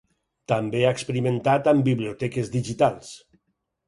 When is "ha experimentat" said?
0.85-1.69